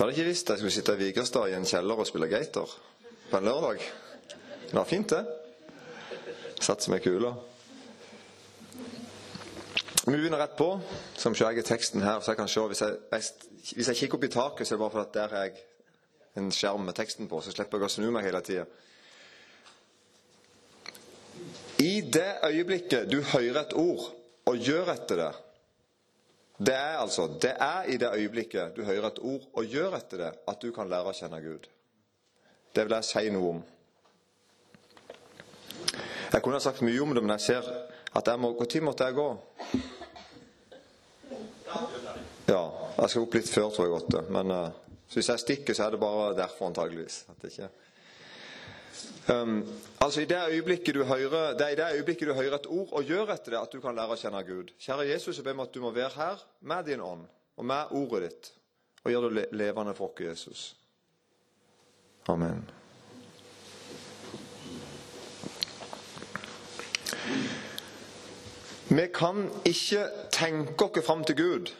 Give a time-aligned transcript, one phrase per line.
[0.00, 2.24] Du hadde ikke visst at jeg skulle sitte i Vigrestad i en kjeller og spille
[2.30, 2.70] gater
[3.28, 3.82] på en lørdag.
[4.62, 5.26] Det var fint, det.
[6.56, 7.34] Satt som ei kule.
[10.06, 10.70] Vi begynner rett på.
[11.20, 12.96] Så ser jeg teksten her, så jeg kan se Hvis jeg,
[13.76, 15.60] hvis jeg kikker opp i taket, så er det bare fordi der har jeg
[16.40, 18.64] en skjerm med teksten på, så slipper jeg å snu meg hele tida.
[21.84, 24.08] I det øyeblikket du hører et ord
[24.48, 25.30] og gjør etter det
[26.60, 30.24] Det er altså det er i det øyeblikket du hører et ord og gjør etter
[30.24, 31.68] det, at du kan lære å kjenne Gud.
[32.76, 33.62] Det vil jeg si noe om.
[36.32, 37.70] Jeg kunne ha sagt mye om det, men jeg ser
[38.12, 39.28] at jeg må Når måtte jeg gå?
[42.50, 42.62] Ja,
[42.98, 43.94] jeg skal opp litt før, tror jeg.
[43.96, 44.22] Åtte.
[44.28, 44.70] Men uh,
[45.14, 47.24] hvis jeg stikker, så er det bare derfor, antageligvis.
[47.30, 47.70] At det ikke
[49.30, 49.60] Um,
[50.00, 50.38] altså i det,
[51.04, 53.72] hører, det er i det øyeblikket du hører et ord og gjør etter det, at
[53.72, 54.72] du kan lære å kjenne Gud.
[54.80, 57.94] Kjære Jesus, jeg ber om at du må være her med din ånd og med
[57.94, 58.52] ordet ditt,
[59.04, 60.76] og gjør det levende for oss, Jesus.
[62.28, 62.64] Amen.
[68.90, 71.72] Vi kan ikke tenke oss fram til Gud,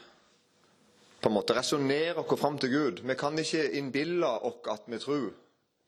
[1.20, 3.00] på en måte resonnere oss fram til Gud.
[3.02, 5.32] Vi kan ikke innbille oss at vi tror.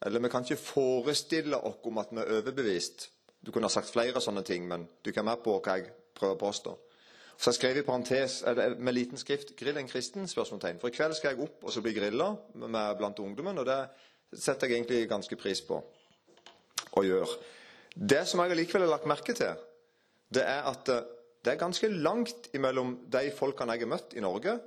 [0.06, 3.10] Eller vi kan ikke forestille oss om at vi er overbevist.
[3.42, 6.36] Du kunne ha sagt flere sånne ting, men du kan mer på hva jeg prøver
[6.36, 6.74] å påstå.
[7.38, 10.78] Så jeg skrev i parentes eller med liten skrift 'Grill en kristen?' spørsmålstegn.
[10.80, 12.36] For i kveld skal jeg opp og så bli grilla
[12.98, 13.88] blant ungdommen, og det
[14.38, 15.82] setter jeg egentlig ganske pris på
[16.92, 17.38] å gjøre.
[17.94, 19.56] Det som jeg allikevel har lagt merke til,
[20.32, 21.02] det er at eh,
[21.44, 24.60] det er ganske langt imellom de folkene jeg har møtt i Norge,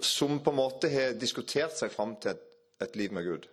[0.00, 2.34] som på en måte har diskutert seg fram til
[2.82, 3.46] et liv med Gud.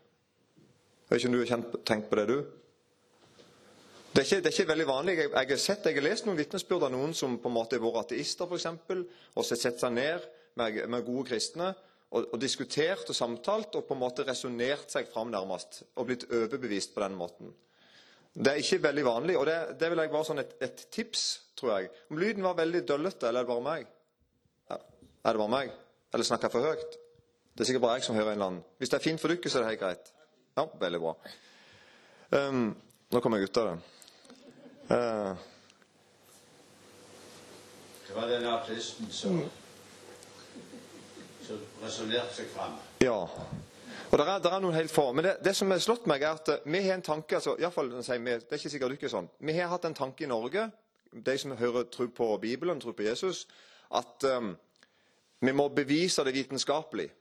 [1.08, 2.40] Jeg vet ikke om du har tenkt på det, du?
[4.12, 5.14] Det er, ikke, det er ikke veldig vanlig.
[5.18, 7.78] Jeg, jeg, har sett, jeg har lest noen vitnesbyrd av noen som på en måte
[7.78, 8.66] har vært ateister, f.eks.,
[9.38, 10.26] og så sett seg ned
[10.60, 11.70] med, med gode kristne
[12.10, 15.84] og, og, diskutert og samtalt og på en måte resonnert seg fram nærmest.
[15.96, 17.54] Og blitt overbevist på den måten.
[18.36, 21.24] Det er ikke veldig vanlig, og det, det vil jeg bare sånn et, et, tips,
[21.56, 21.94] tror jeg.
[22.12, 23.88] Om lyden var veldig døllete, eller er det bare meg?
[24.76, 25.74] Er det bare meg?
[26.14, 27.00] Eller snakker jeg for høyt?
[27.56, 28.70] Det er sikkert bare jeg som hører en eller annen.
[28.78, 30.14] Hvis det er fint for dere, så er det helt greit.
[30.58, 31.14] Ja, veldig bra.
[32.30, 32.72] Um,
[33.14, 33.76] nå kommer jeg ut av det.
[34.90, 35.36] Uh,
[38.08, 39.38] det var den artisten som,
[41.46, 42.74] som resonnerte seg fram.
[43.04, 43.20] Ja.
[44.08, 45.12] Og der er, er, noen helt få.
[45.14, 47.54] Men det, det, som har slått meg, er at eh, vi har en tanke altså,
[47.60, 49.30] i fall, Det er ikke sikkert ikke sånn.
[49.38, 50.66] Vi har hatt en tanke i Norge,
[51.12, 53.46] de som hører tro på Bibelen, tror på Jesus,
[53.94, 54.56] at um,
[55.40, 57.12] vi må bevise det vitenskapelig.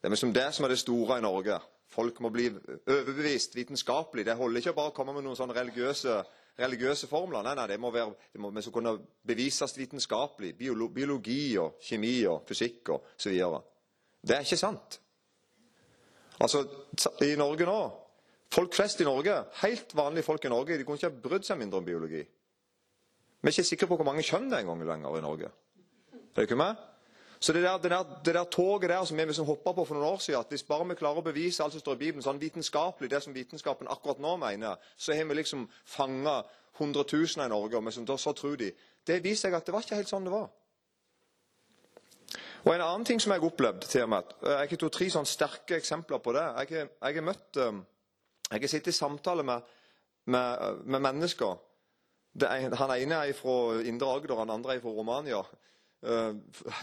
[0.00, 1.60] Det er liksom det som er det store i Norge.
[1.94, 4.24] Folk må bli overbevist vitenskapelig.
[4.26, 6.16] Det holder ikke bare å komme med noen sånne religiøse,
[6.58, 7.44] religiøse formler.
[7.46, 8.96] Nei, nei, det må, være, det må vi kunne
[9.26, 10.54] bevises vitenskapelig.
[10.58, 13.62] Biologi og kjemi og fysikk og så videre.
[14.24, 14.98] Det er ikke sant.
[16.42, 16.64] Altså,
[17.22, 17.78] i Norge nå
[18.54, 19.32] Folk flest i Norge,
[19.64, 22.20] helt vanlige folk i Norge, de kunne ikke ha brydd seg mindre om biologi.
[22.22, 25.48] Vi er ikke sikre på hvor mange kjønn det er engang lenger i Norge.
[26.36, 26.78] Er ikke med?
[27.44, 29.94] Så det der, det der, det der toget der som vi liksom hoppa på for
[29.94, 32.24] noen år siden, at hvis bare vi klarer å bevise alt som står i Bibelen,
[32.24, 36.38] sånn vitenskapelig, det som vitenskapen akkurat nå mener, så har vi liksom fanga
[36.78, 38.70] hundretusener i Norge, og liksom, så tror de.
[39.04, 40.46] Det viser seg at det var ikke helt sånn det var.
[42.64, 45.76] Og En annen ting som jeg opplevde til og med, Jeg har to-tre sånn sterke
[45.76, 46.46] eksempler på det.
[46.70, 47.82] Jeg har møtt eh,
[48.52, 49.68] Jeg har sittet i samtale med,
[50.24, 51.60] med, med mennesker.
[52.40, 55.44] Er, han ene er fra Indre Agder, han andre er fra Romania.
[56.04, 56.34] Eh,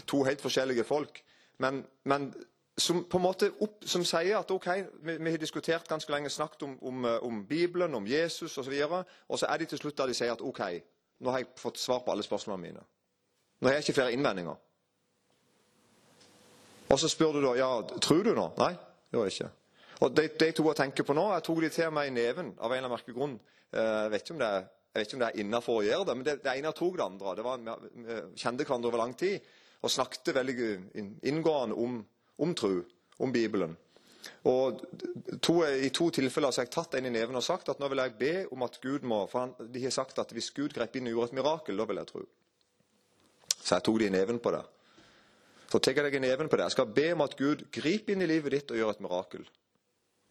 [0.08, 1.24] to helt forskjellige folk.
[1.58, 2.34] Men, men
[2.78, 4.68] som på en måte opp, som sier at ok,
[5.04, 8.74] vi, vi, har diskutert ganske lenge, snakket om, om, eh, om Bibelen, om Jesus osv.
[8.90, 10.62] Og, og så er de til slutt der de sier at ok,
[11.22, 12.84] nå har jeg fått svar på alle spørsmålene mine.
[13.62, 14.58] Nå har jeg ikke flere innvendinger.
[16.90, 17.70] Og så spør du da ja,
[18.02, 18.50] tror du nå?
[18.58, 19.52] Nei, det gjør jeg ikke.
[20.02, 22.56] Og de, de to jeg tenker på nå, jeg tok de til meg i neven
[22.58, 23.38] av en eller annen merkelig grunn.
[23.70, 25.84] Eh, jeg vet ikke om det er jeg vet ikke om det er innafor å
[25.86, 27.36] gjøre det, men det, det ene tok det andre.
[27.38, 29.46] Det var, vi kjente hverandre over lang tid
[29.82, 30.56] og snakket veldig
[31.32, 32.02] inngående om,
[32.44, 32.74] om tro,
[33.24, 33.78] om Bibelen.
[34.52, 34.82] Og
[35.42, 38.04] to, I to tilfeller har jeg tatt en i neven og sagt at nå vil
[38.04, 41.00] jeg be om at Gud må For han, de har sagt at hvis Gud grep
[41.00, 42.26] inn og gjorde et mirakel, da vil jeg tro.
[43.62, 44.62] Så jeg tok de i neven på det.
[45.72, 46.68] Så tar jeg deg i neven på det.
[46.68, 49.48] Jeg skal be om at Gud griper inn i livet ditt og gjør et mirakel.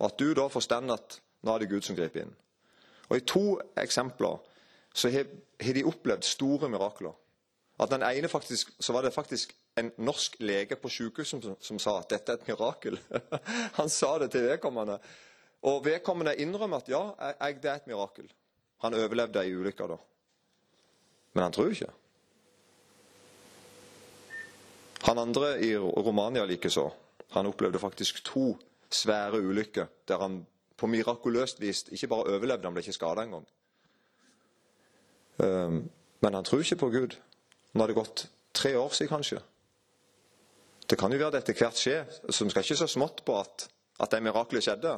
[0.00, 2.34] Og at du da forstår at nå er det Gud som griper inn.
[3.08, 3.44] Og I to
[3.80, 4.38] eksempler
[4.94, 7.14] så har de opplevd store mirakler.
[7.80, 11.78] At den ene faktisk, så var det faktisk en norsk lege på sykehuset som, som,
[11.78, 12.98] sa at dette er et mirakel.
[13.78, 14.98] Han sa det til vedkommende.
[15.62, 17.02] Og vedkommende innrømmer at ja,
[17.40, 18.28] jeg, det er et mirakel.
[18.84, 19.96] Han overlevde ei ulykke da.
[21.32, 21.90] Men han tror ikke.
[25.04, 26.88] Han andre i Romania likeså.
[27.36, 28.56] Han opplevde faktisk to
[28.90, 30.46] svære ulykker der han
[30.76, 33.46] på mirakuløst vis ikke bare overlevde, han ble ikke skada engang.
[35.40, 35.82] Um,
[36.20, 37.16] men han tror ikke på Gud.
[37.72, 38.26] Nå har det gått
[38.56, 39.40] tre år siden, kanskje.
[40.90, 43.36] Det kan jo være det etter hvert skjer, så vi skal ikke så smått på
[43.38, 43.68] at,
[44.02, 44.96] at det miraklet skjedde.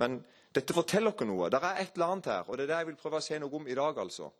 [0.00, 0.20] Men
[0.54, 1.50] dette forteller oss noe.
[1.50, 3.40] Det er et eller annet her, og det er det jeg vil prøve å si
[3.42, 3.98] noe om i dag.
[3.98, 4.30] altså.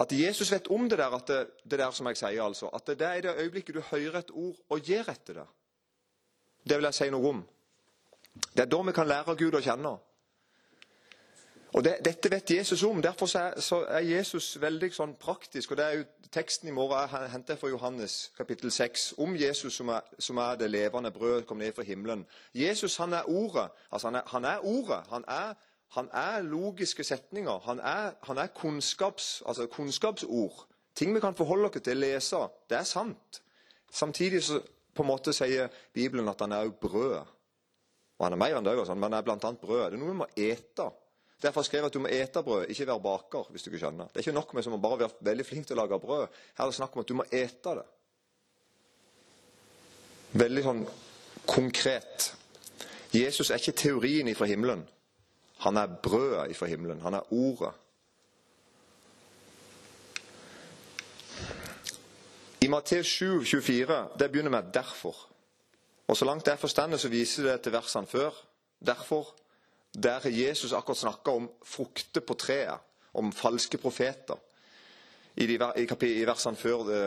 [0.00, 2.70] At Jesus vet om det der, det, det der som jeg sier, altså.
[2.72, 5.46] At det, det er i det øyeblikket du hører et ord og gir etter det.
[6.66, 7.44] Det vil jeg si noe om.
[8.52, 9.94] Det er da vi kan lære Gud å kjenne.
[11.76, 13.02] Og det, Dette vet Jesus om.
[13.02, 13.52] Derfor er,
[13.92, 15.70] er, Jesus veldig sånn praktisk.
[15.70, 19.76] og det er jo Teksten i morgen jeg henter fra Johannes kapittel 6 om Jesus
[19.78, 22.24] som er, som er det levende brød kom ned fra himmelen.
[22.54, 23.68] Jesus han er ordet.
[23.92, 24.98] Altså han er, han er ordet.
[25.12, 25.54] Han er,
[25.94, 27.60] han er, logiske setninger.
[27.68, 30.66] Han er, han kunnskaps, altså kunnskapsord.
[30.94, 32.36] Ting vi kan forholde oss til, lese.
[32.68, 33.42] Det er sant.
[33.92, 34.60] Samtidig så
[34.94, 37.16] på en måte sier Bibelen at han er jo brød.
[38.18, 39.36] Og han er mer enn det, men han er bl.a.
[39.36, 39.90] brød.
[39.90, 40.90] Det er noe vi må ete.
[41.42, 43.46] Derfor skrev jeg at du må ete brød, ikke være baker.
[43.50, 44.08] hvis du ikke skjønner.
[44.08, 46.26] Det er ikke nok med som å bare være veldig flink til å lage brød.
[46.56, 47.86] Her er det snakk om at du må ete det.
[50.32, 50.84] Veldig sånn
[51.46, 52.32] konkret.
[53.12, 54.86] Jesus er ikke teorien ifra himmelen.
[55.64, 57.00] Han er brødet ifra himmelen.
[57.04, 57.72] Han er ordet.
[62.60, 65.26] I Matteus 7, 24, det begynner med 'derfor'.
[66.08, 68.30] Og Så langt jeg forstår, så viser det til versene før.
[68.86, 69.34] Derfor
[69.96, 72.82] der Jesus akkurat snakka om frukter på treet,
[73.16, 74.36] om falske profeter,
[75.36, 77.00] i, de, i, versene før det,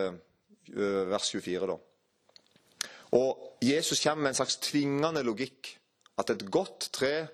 [0.74, 1.68] eh, vers 24.
[1.70, 1.78] da.
[3.18, 5.76] Og Jesus kommer med en slags tvingende logikk.
[6.20, 7.28] At et godt tre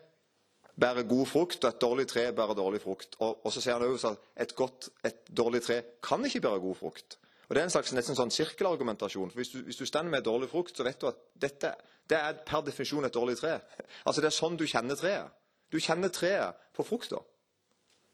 [0.79, 3.15] bærer god frukt, og et dårlig tre bærer dårlig frukt.
[3.19, 6.59] Og, og så sier han også at et, godt, et dårlig tre kan ikke bære
[6.63, 7.17] god frukt.
[7.47, 9.31] Og Det er en slags nesten sånn sirkelargumentasjon.
[9.31, 11.75] for Hvis du, hvis du stender med dårlig frukt, så vet du at dette
[12.09, 13.59] det er per definisjon et dårlig tre.
[14.05, 15.33] Altså Det er sånn du kjenner treet.
[15.71, 17.19] Du kjenner treet på frukta.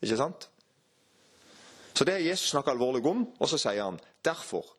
[0.01, 0.47] Ikke sant?
[1.93, 4.77] Så det er Jesus snakker alvorlig om, og så sier han derfor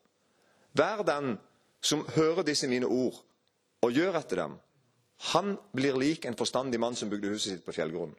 [0.73, 1.37] Vær den
[1.85, 3.19] som hører disse mine ord
[3.85, 4.55] og gjør etter dem.
[5.35, 8.15] Han blir lik en forstandig mann som bygde huset sitt på fjellgrunnen.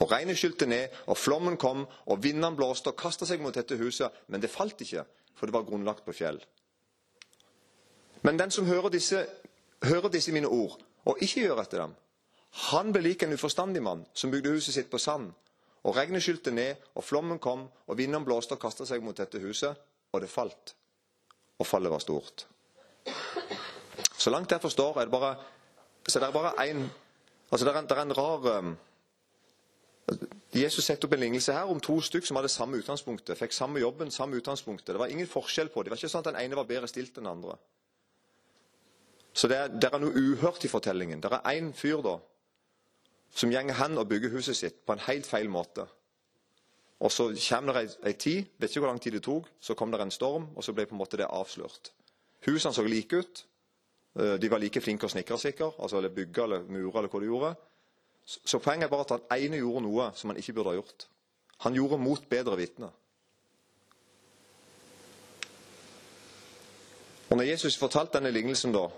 [0.00, 3.76] Og Regnet skylte ned, og flommen kom, og vinden blåste og kasta seg mot dette
[3.76, 5.02] huset, men det falt ikke,
[5.36, 6.38] for det var grunnlagt på fjell.
[8.22, 9.26] Men den som hører disse,
[9.84, 11.92] hører disse mine ord, og ikke gjør etter dem,
[12.50, 15.30] han ble lik en uforstandig mann som bygde huset sitt på sand.
[15.86, 19.40] Og regnet skylte ned, og flommen kom, og vinden blåste og kasta seg mot dette
[19.40, 19.78] huset,
[20.12, 20.74] og det falt.
[21.58, 22.44] Og fallet var stort.
[24.18, 25.34] Så langt jeg forstår, er det bare
[26.08, 26.90] så det er bare en,
[27.50, 28.76] altså det er en, det er en rar um,
[30.54, 33.38] Jesus setter opp en lignelse her om to stykk som hadde samme utgangspunktet.
[33.38, 34.94] Fikk samme jobben, samme utgangspunktet.
[34.94, 35.86] Det var ingen forskjell på det.
[35.86, 37.54] Det var ikke sånn at den ene var bedre stilt enn den andre.
[39.32, 41.22] Så det er, det er noe uhørt i fortellingen.
[41.22, 42.16] Det er én fyr da,
[43.34, 45.86] som gjenger hen og bygger huset sitt på en helt feil måte.
[47.00, 49.92] Og Så kommer det ei tid, vet ikke hvor lang tid det tok, så kom
[49.92, 51.92] det en storm, og så ble på en måte det avslørt.
[52.46, 53.46] Husene så like ut.
[54.18, 57.20] Eh, de var like flinke og snekre, sikkert, altså eller bygge eller mure eller hva
[57.20, 57.54] de gjorde.
[58.26, 61.08] Så poenget er bare at han ene gjorde noe som han ikke burde ha gjort.
[61.64, 62.90] Han gjorde mot bedre vitne.
[67.30, 68.88] Og når Jesus fortalte denne lignelsen, da,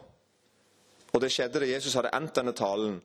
[1.12, 3.02] og det skjedde da Jesus hadde endt denne talen,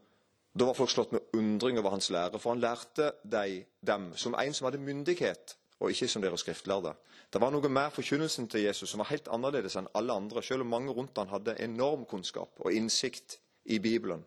[0.59, 4.35] da var folk slått med undring over hans lære, for han lærte de, dem som
[4.39, 6.93] en som hadde myndighet, og ikke som deres skriftlærde.
[7.33, 10.63] Det var noe mer forkynnelsen til Jesus som var helt annerledes enn alle andre, selv
[10.63, 14.23] om mange rundt han hadde enorm kunnskap og innsikt i Bibelen.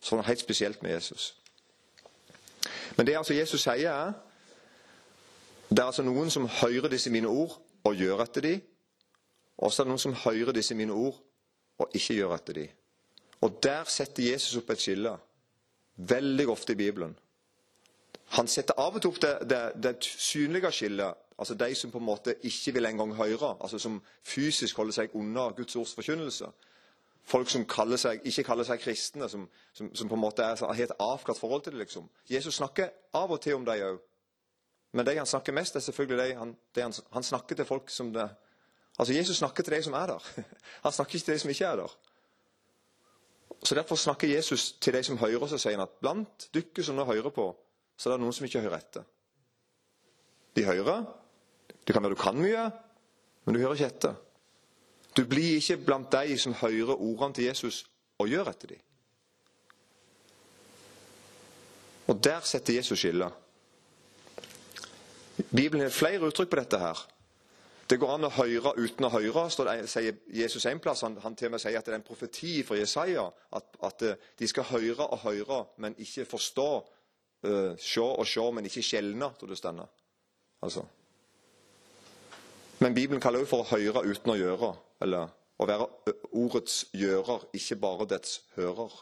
[0.00, 1.34] Så var helt spesielt med Jesus.
[2.96, 4.12] Men det altså Jesus sier, er
[5.68, 8.60] det er altså noen som hører disse mine ord og gjør etter dem.
[9.58, 11.18] Og så er det noen som hører disse mine ord
[11.78, 12.68] og ikke gjør etter dem.
[13.44, 15.12] Og der setter Jesus opp et skille.
[15.96, 17.16] Veldig ofte i Bibelen.
[18.36, 22.00] Han setter av og til opp det, det, det synlige skillet, altså de som på
[22.02, 26.50] en måte ikke vil engang høre, altså som fysisk holder seg unna Guds ords forkynnelse.
[27.26, 30.58] Folk som kaller seg, ikke kaller seg kristne, som, som, som på en måte er,
[30.62, 31.84] har et avklart forhold til det.
[31.86, 32.10] liksom.
[32.30, 34.02] Jesus snakker av og til om dem òg.
[34.94, 37.90] Men de han snakker mest, er selvfølgelig de han, de han, han snakker til folk
[37.90, 38.28] som det
[38.96, 40.28] Altså, Jesus snakker til de som er der.
[40.84, 41.96] Han snakker ikke til de som ikke er der.
[43.66, 46.94] Så Derfor snakker Jesus til de som hører, så sier han at blant dere som
[46.94, 47.48] nå hører på,
[47.98, 49.06] så er det noen som ikke hører etter.
[50.54, 51.02] De hører.
[51.82, 52.68] Det kan være du kan mye,
[53.44, 54.14] men du hører ikke etter.
[55.18, 57.80] Du blir ikke blant de som hører ordene til Jesus
[58.22, 58.84] og gjør etter dem.
[62.06, 63.32] Og der setter Jesus skillet.
[65.50, 67.02] Bibelen har flere uttrykk på dette her.
[67.86, 71.04] Det går an å høre uten å høre, står det, sier Jesus en plass.
[71.06, 73.28] Han, han til og med sier at det er en profeti fra Jesaja.
[73.54, 76.70] At, at eh, de skal høre og høre, men ikke forstå.
[77.46, 79.90] Uh, se og se, men ikke skjelne, tror det stender.
[80.64, 80.82] Altså.
[82.80, 84.72] Men Bibelen kaller jo for å høre uten å gjøre.
[85.04, 85.86] Eller å være
[86.32, 88.96] ordets gjører, ikke bare dets hører.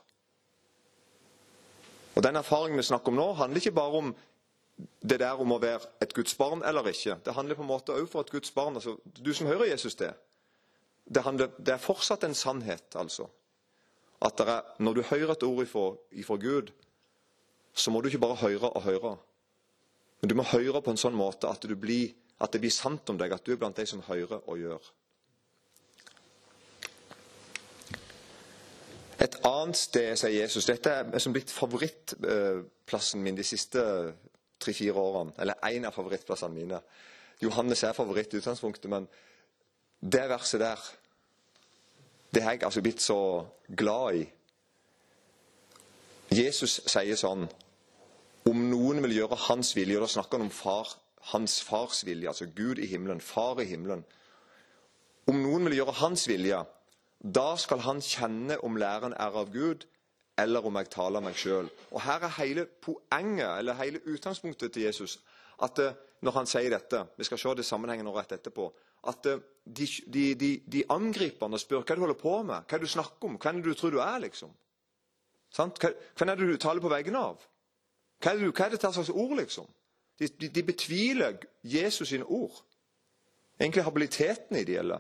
[2.14, 4.12] Og Den erfaringen vi snakker om nå, handler ikke bare om
[4.76, 7.18] det der om å være et Guds barn eller ikke.
[7.24, 8.74] Det handler på en måte også for et Guds barn.
[8.74, 10.12] altså Du som hører Jesus det.
[11.04, 13.28] Det, handler, det er fortsatt en sannhet, altså.
[14.24, 16.72] At er, når du hører et ord ifra, ifra Gud,
[17.74, 19.16] så må du ikke bare høre og høre.
[20.20, 23.18] Men du må høre på en sånn måte at, blir, at det blir sant om
[23.20, 24.92] deg, at du er blant de som hører og gjør.
[29.20, 33.82] Et annet sted, sier Jesus Dette er som blitt favorittplassen min de siste
[34.64, 35.34] tre-fire årene.
[35.38, 36.80] Eller én av favorittplassene mine.
[37.42, 39.08] Johannes er favoritt i utgangspunktet, men
[40.00, 40.90] det verset der
[42.34, 44.24] Det har jeg altså blitt så glad i.
[46.34, 47.46] Jesus sier sånn
[48.44, 50.90] Om noen vil gjøre hans vilje, og da snakker han om far,
[51.30, 54.02] hans fars vilje, altså Gud i himmelen, far i himmelen.
[55.30, 56.58] Om noen vil gjøre hans vilje,
[57.24, 59.86] da skal han kjenne om læren er av Gud,
[60.38, 61.68] eller om jeg taler meg sjøl.
[62.02, 65.20] Her er hele poenget, eller hele utgangspunktet til Jesus.
[65.62, 68.72] at eh, Når han sier dette Vi skal se det sammenhengen rett etterpå.
[69.06, 72.78] At eh, de, de, de, de angriper og spør hva du holder på med, hva
[72.78, 74.18] du snakker om, hvem du tror du er.
[74.18, 74.50] liksom.
[75.50, 75.78] Sant?
[75.78, 77.40] Hvem er det du taler på vegne av?
[78.22, 79.66] Hva er det, hva er det slags ord, liksom?
[80.18, 82.62] De, de, betviler Jesus sine ord.
[83.60, 84.98] Egentlig habiliteten i de, eller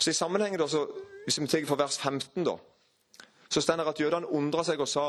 [0.00, 0.86] så i sammenhengen da, så,
[1.24, 2.56] Hvis vi tar fra vers 15, da,
[3.50, 5.08] så står det at jødene undra seg og sa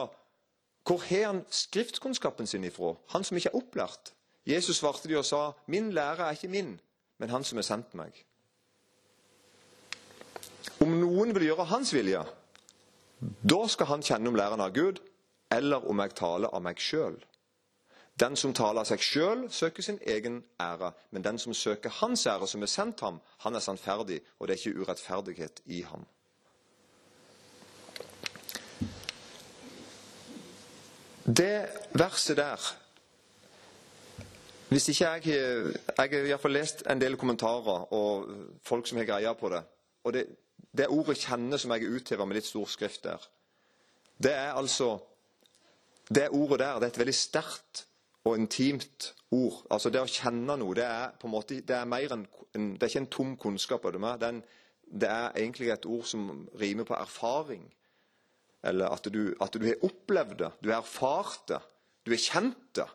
[0.87, 2.95] Hvor har han skriftkunnskapen sin ifra?
[3.13, 4.13] Han som ikke er opplært.
[4.45, 6.79] Jesus svarte de og sa, Min lære er ikke min,
[7.17, 8.25] men han som har sendt meg.
[10.81, 12.23] Om noen vil gjøre hans vilje,
[13.21, 14.97] da skal han kjenne om læren av Gud,
[15.51, 17.19] eller om jeg taler av meg sjøl.
[18.19, 20.91] Den som taler av seg sjøl, søker sin egen ære.
[21.11, 24.55] Men den som søker hans ære, som er sendt ham, han er sannferdig, og det
[24.55, 26.05] er ikke urettferdighet i ham.
[31.25, 32.77] Det verset der
[34.69, 38.29] Hvis ikke jeg Jeg har iallfall lest en del kommentarer og
[38.63, 39.63] folk som har greia på det.
[40.03, 40.25] Og det,
[40.77, 43.17] det ordet 'kjenne' som jeg uthever med litt stor skrift der,
[44.23, 44.99] det er altså
[46.15, 47.85] Det ordet der det er et veldig sterkt
[48.23, 49.65] og intimt ord.
[49.71, 52.83] Altså Det å kjenne noe, det er på en måte, det er mer en, det
[52.83, 53.83] er ikke en tom kunnskap.
[53.83, 54.43] Det er, en,
[55.01, 57.73] det er egentlig et ord som rimer på erfaring.
[58.63, 61.61] Eller at du, at du har opplevd det, du har erfart det,
[62.05, 62.87] du har kjent det.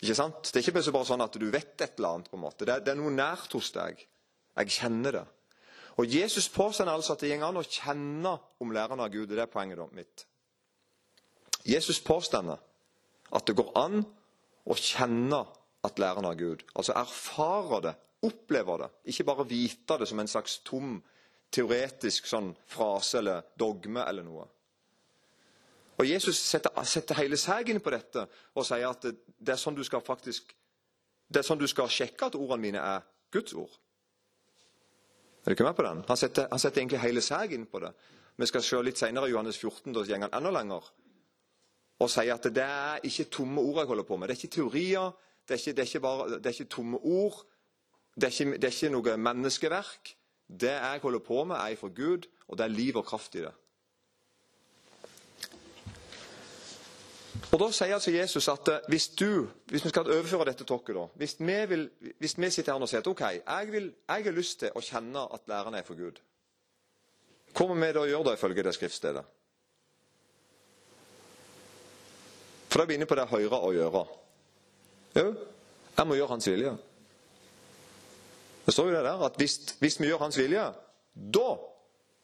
[0.00, 0.48] Ikke sant?
[0.48, 2.30] Det er ikke bare sånn at du vet et eller annet.
[2.30, 2.64] på en måte.
[2.64, 4.00] Det er, det er noe nært hos deg.
[4.56, 5.26] Jeg kjenner det.
[6.00, 8.32] Og Jesus påstår altså at det går an å kjenne
[8.62, 9.28] om læreren av Gud.
[9.28, 10.24] Det er poenget mitt.
[11.68, 14.00] Jesus påstår at det går an
[14.64, 15.42] å kjenne
[15.84, 16.64] at læreren av Gud.
[16.74, 17.94] Altså erfare det,
[18.24, 18.88] oppleve det.
[19.12, 20.96] Ikke bare vite det som en slags tom,
[21.52, 24.46] teoretisk sånn frase eller dogme eller noe.
[26.00, 28.24] Og Jesus setter, setter hele seg inn på dette
[28.56, 30.54] og sier at det, er sånn du skal faktisk
[31.30, 33.70] det er sånn du skal sjekke at ordene mine er Guds ord.
[35.44, 36.00] Er du ikke med på den?
[36.08, 37.92] Han setter, han setter egentlig hele seg inn på det.
[38.40, 40.88] Vi skal se litt senere i Johannes 14, da går han enda lenger
[42.00, 44.30] og sier at det er ikke tomme ord jeg holder på med.
[44.30, 45.10] Det er ikke teorier,
[45.44, 47.42] det er ikke, det er ikke, bare, det er ikke tomme ord.
[48.16, 50.12] Det er ikke, det er ikke noe menneskeverk.
[50.64, 53.44] Det jeg holder på med, er fra Gud, og det er liv og kraft i
[53.44, 53.52] det.
[57.50, 60.94] Og Da sier altså Jesus at eh, hvis du, hvis vi skal overføre dette tokket
[60.94, 61.88] da, hvis vi, vil,
[62.18, 64.82] hvis vi sitter her og sier at ok, jeg, vil, jeg har lyst til å
[64.84, 66.20] kjenne at læreren er for Gud,
[67.50, 69.24] hva må vi da gjøre da ifølge det skriftstedet?
[72.70, 74.04] For da er vi inne på det høre og gjøre.
[75.18, 75.26] Jo,
[75.96, 76.76] jeg må gjøre hans vilje.
[78.62, 80.68] Det står jo det der at hvis, hvis vi gjør hans vilje,
[81.34, 81.48] da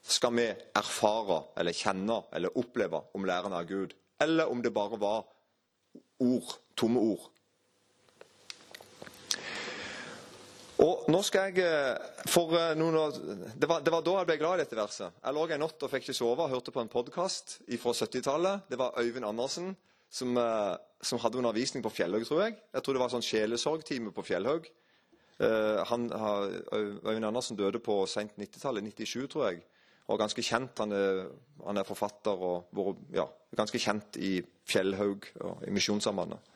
[0.06, 0.47] skal vi
[0.78, 3.97] erfare eller kjenne eller oppleve om læreren er Gud.
[4.23, 5.25] Eller om det bare var
[6.18, 7.30] ord, tomme ord.
[10.85, 11.96] Og nå skal jeg eh,
[12.28, 13.14] for eh, noen år,
[13.56, 15.14] det var, det var, da jeg ble glad i dette verset.
[15.23, 18.66] Jeg lå en natt og fikk ikke sove hørte på en podkast fra 70-tallet.
[18.68, 19.73] Det var Øyvind Andersen
[20.12, 22.58] som, eh, som, hadde undervisning på Fjellhaug, tror jeg.
[22.76, 24.68] Jeg tror det var sånn sjelesorgtime på Fjellhaug.
[25.40, 29.64] Øyvind Andersen døde på sent 90-tallet, 97, tror jeg.
[30.06, 30.78] Og ganske kjent.
[30.78, 31.25] Han er,
[31.66, 33.26] han er forfatter og vært ja,
[33.58, 36.52] ganske kjent i Fjellhaug og i Misjonssambandet.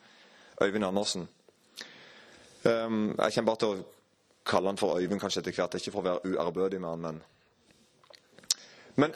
[0.61, 1.27] Øyvind Andersen.
[2.63, 3.85] Um, jeg kommer bare til å
[4.45, 7.21] kalle han for Øyvind kanskje etter hvert, ikke for å være uærbødig med han, men
[8.95, 9.13] Men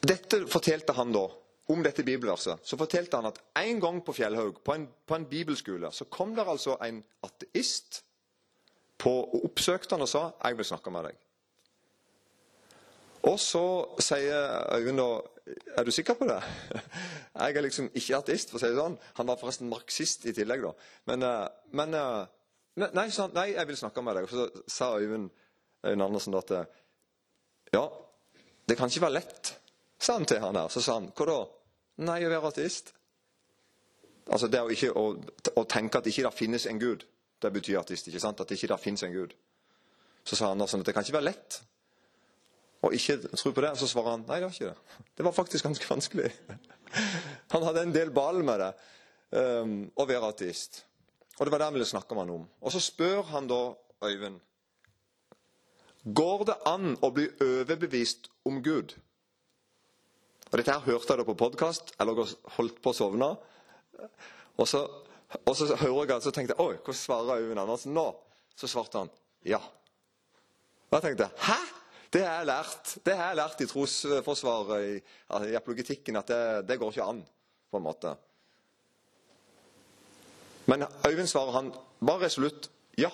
[0.00, 1.26] dette fortalte han da,
[1.70, 2.62] om dette bibelverset.
[2.64, 6.34] Så fortalte han at en gang på Fjellhaug, på en, på en bibelskole, så kom
[6.34, 8.02] der altså en ateist
[8.98, 11.20] på, og oppsøkte han og sa 'Jeg vil snakke med deg'.
[13.28, 13.64] Og så
[14.00, 15.20] sier Øyvind da
[15.76, 16.42] 'Er du sikker på det?'
[17.40, 18.98] Jeg er liksom ikke ateist, for å si det sånn.
[19.14, 20.72] Han var forresten marxist i tillegg, da.
[21.06, 22.26] Men, eh, men eh,
[22.80, 24.28] Nei, han, nei, jeg vil snakke med deg.
[24.30, 25.30] Så sa Øyvind,
[25.84, 26.52] Øyvind Andersen at
[27.72, 27.88] Ja,
[28.68, 29.60] det kan ikke være lett,
[29.98, 30.68] sa han til han her.
[30.68, 31.38] Så sa han hva da?
[32.06, 32.94] Nei, å være ateist.
[34.30, 35.16] Altså det å, ikke, å,
[35.56, 37.04] å tenke at ikke det finnes en gud,
[37.42, 38.08] det betyr ateist.
[38.08, 38.40] ikke sant?
[38.40, 39.34] At ikke det finnes en gud.
[40.24, 41.60] Så sa Andersen at det kan ikke være lett
[42.80, 43.72] og ikke tro på det.
[43.78, 45.08] Så svarer han nei, det var ikke det.
[45.16, 46.30] Det var faktisk ganske vanskelig.
[47.52, 48.70] Han hadde en del ball med det,
[49.36, 50.84] um, å være ateist.
[51.38, 52.46] Og det var det han ville snakke med han om.
[52.60, 53.60] Og så spør han da
[54.04, 54.40] Øyvind
[56.16, 58.94] Går det an å bli overbevist om Gud?
[60.48, 63.28] Og Dette her hørte jeg da på podkast, eller holdt på å sovne.
[64.56, 64.80] Og så,
[65.44, 68.06] og så hører jeg så tenkte jeg oi, hvordan svarer Øyvind Andersen nå?
[68.56, 69.12] Så svarte han
[69.46, 69.60] ja.
[70.88, 71.60] Og jeg tenkte hæ?
[72.10, 74.96] Det har jeg lært Det har jeg lært i trosforsvaret, i,
[75.52, 77.22] i apologetikken, at det, det, går ikke an.
[77.70, 78.14] på en måte.
[80.66, 83.10] Men Øyvind svarer han bare resolutt ja.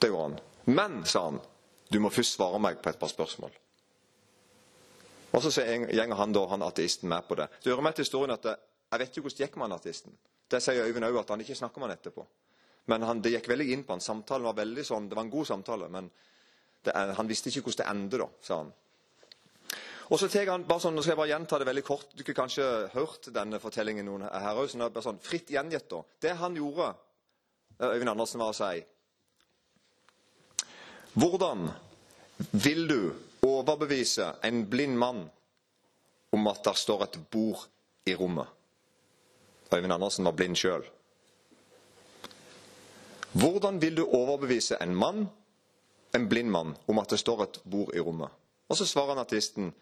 [0.00, 0.38] Det går an.
[0.64, 1.40] Men, sa han,
[1.92, 3.52] du må først svare meg på et par spørsmål.
[5.32, 7.48] Og Så gjenger han da, han ateisten med på det.
[7.62, 8.44] Det hører med til historien at
[8.90, 10.14] Jeg vet jo hvordan det gikk med han ateisten.
[10.50, 12.26] Det sier Øyvind òg, at han ikke snakker med han etterpå.
[12.90, 14.02] Men han, det gikk veldig inn på han.
[14.02, 16.10] Samtalen var veldig sånn, Det var en god samtale, men
[16.84, 18.70] det, han visste ikke hvordan det endte, da, sa han.
[20.10, 22.08] Og så tar han, bare sånn, nå skal jeg bare gjenta det veldig kort.
[22.18, 22.64] Du har kanskje
[22.96, 24.66] hørt denne fortellingen noen her òg.
[24.72, 25.86] Sånn, sånn, fritt gjengitt.
[25.90, 26.00] da.
[26.18, 26.88] Det han gjorde,
[27.78, 28.84] eh, Øyvind Andersen, var å si
[31.14, 31.70] Hvordan
[32.52, 35.30] vil du overbevise en blind mann
[36.32, 37.66] om at der står et bord
[38.06, 38.46] i rommet?
[39.72, 40.82] Øyvind Andersen var blind sjøl.
[43.32, 45.28] Hvordan vil du overbevise en mann,
[46.16, 48.30] en blind mann, om at det står et bord i rommet?
[48.70, 49.72] Og så svarer han artisten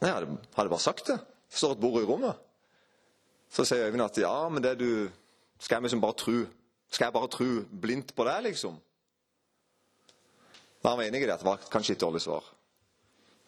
[0.00, 1.16] Nei, jeg hadde, bare sagt det.
[1.50, 2.38] Det står et bord i rommet.
[3.50, 5.08] Så sier Øyvind at ja, men det du
[5.58, 6.46] Skal jeg liksom bare tru
[6.90, 8.76] Skal jeg bare tru blindt på det, liksom?
[10.82, 11.32] Da han var enig i det.
[11.32, 12.44] At det var kanskje et dårlig svar.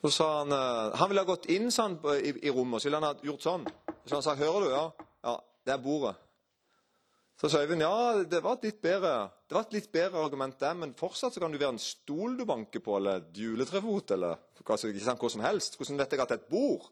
[0.02, 3.00] Så sa han eh, Han ville ha gått inn sånn, i, i, rommet, så ville
[3.00, 3.66] han ha gjort sånn.
[4.04, 4.84] Så han sa 'Hører du?' Ja.
[5.22, 6.16] ja det er bordet.
[7.42, 10.92] Så sa Øyvind ja, det var bedre det var et litt bedre argument, det, men
[10.94, 14.88] fortsatt så kan du være en stol du banker på, eller et juletrefot, eller altså,
[14.88, 15.74] ikke sant, hva som helst.
[15.76, 16.86] Hvordan vet jeg at det er et bord?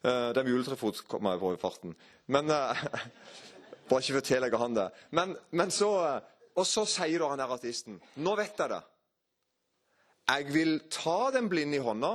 [0.00, 1.92] Uh, det med juletrefot kommer jeg på i farten.
[2.32, 2.80] Men uh,
[3.90, 4.88] Bare ikke for å tillegge han det.
[5.12, 8.80] Men, men så uh, Og så sier da han her artisten Nå vet jeg det.
[10.32, 12.14] Jeg vil ta den blinde i hånda,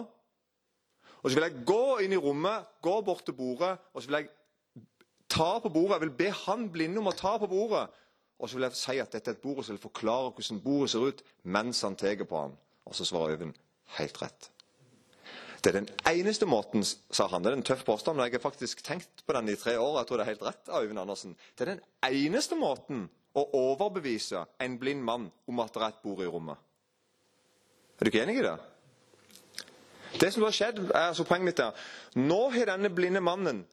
[1.21, 4.23] og så vil jeg gå inn i rommet, gå bort til bordet, og så vil
[4.23, 4.29] jeg
[5.29, 5.97] ta på bordet.
[5.97, 7.87] Jeg vil be han blinde om å ta på bordet.
[8.37, 10.29] Og så vil jeg si at dette er et bord, og så vil jeg forklare
[10.29, 12.53] hvordan bordet ser ut mens han tar på han.
[12.85, 13.57] Og så svarer Øyvind
[13.97, 14.51] helt rett.
[15.63, 17.43] Det er den eneste måten, sa han.
[17.43, 19.97] Det er en tøff påstand, men jeg har faktisk tenkt på den i tre år.
[19.99, 21.35] Jeg tror det er helt rett av Øyvind Andersen.
[21.57, 26.03] Det er den eneste måten å overbevise en blind mann om at det er et
[26.05, 26.57] bord i rommet.
[27.97, 28.55] Er du ikke enig i det?
[30.21, 31.85] Det som har skjedd, er altså poenget mitt der.
[32.21, 33.65] Nå har denne blinde mannen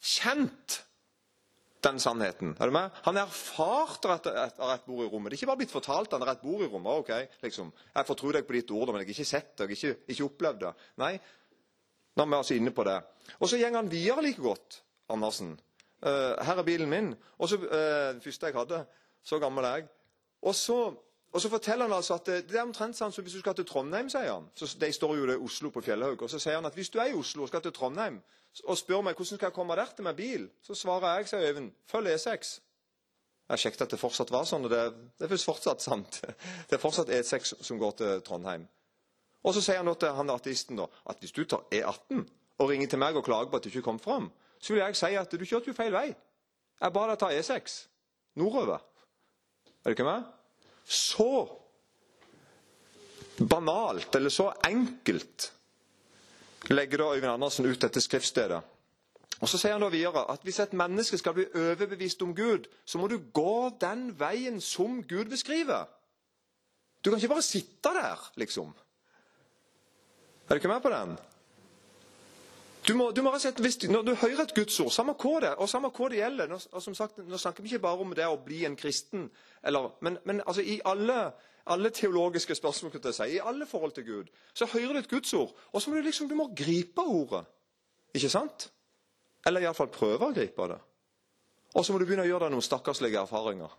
[0.00, 0.83] kjent
[1.84, 2.54] den sannheten.
[2.58, 2.90] Er du med?
[3.06, 5.30] Han erfarte at det er et bord i rommet.
[5.30, 7.04] Det er ikke bare blitt fortalt det er et bord i rommet.
[7.04, 7.72] ok, liksom.
[7.94, 10.12] Jeg får deg på ditt ord, men jeg har ikke sett det, jeg har ikke,
[10.14, 10.72] ikke opplevd det.
[11.02, 11.12] Nei,
[12.14, 12.98] nå er vi altså inne på det.
[13.40, 15.54] Og så går han videre like godt, Andersen.
[16.04, 17.14] Uh, her er bilen min.
[17.38, 18.84] Og så, uh, Den første jeg hadde.
[19.24, 19.88] Så gammel er jeg.
[20.44, 20.78] Og så,
[21.34, 23.56] og så forteller han altså at det, det er omtrent sånn som hvis du skal
[23.58, 24.44] til Trondheim, sier han.
[24.54, 26.20] Så De står jo i Oslo på Fjellhaug.
[26.22, 28.20] Og så sier han at hvis du er i Oslo og skal til Trondheim,
[28.62, 31.48] og spør meg hvordan skal jeg komme der til med bil, så svarer jeg, sier
[31.48, 32.52] Øyvind, følg E6.
[33.50, 34.84] Jeg sjekket at det fortsatt var sånn, og det,
[35.18, 36.20] det er fortsatt sant.
[36.70, 38.68] Det er fortsatt E6 som går til Trondheim.
[39.42, 42.22] Og så sier han nå til han ateisten da, at hvis du tar E18
[42.62, 44.30] og ringer til meg og klager på at du ikke kom fram,
[44.62, 46.06] så vil jeg si at du kjørte jo feil vei.
[46.78, 47.82] Jeg ba deg ta E6
[48.38, 48.86] nordover.
[49.82, 50.30] Er du ikke med?
[50.84, 51.48] Så
[53.48, 55.52] banalt, eller så enkelt,
[56.70, 58.62] legger da Øyvind Andersen ut dette skriftstedet.
[59.40, 62.68] Og Så sier han da videre at hvis et menneske skal bli overbevist om Gud,
[62.86, 65.84] så må du gå den veien som Gud beskriver.
[67.04, 68.70] Du kan ikke bare sitte der, liksom.
[70.48, 71.18] Er du ikke med på den?
[72.84, 75.38] Du må, du må rett og slett, hvis, Når du hører et gudsord, samme hva
[75.40, 78.04] det og samme hva det gjelder Nå, og som sagt, nå snakker vi ikke bare
[78.04, 79.30] om det å bli en kristen,
[79.64, 81.16] eller, men, men altså i alle,
[81.72, 85.82] alle teologiske spørsmål, si, i alle forhold til Gud, så hører du et gudsord, og
[85.82, 87.44] så må du liksom, du må gripe ordet.
[88.14, 88.68] Ikke sant?
[89.46, 90.78] Eller iallfall prøve å gripe det.
[91.74, 93.72] Og så må du begynne å gjøre deg noen stakkarslige erfaringer.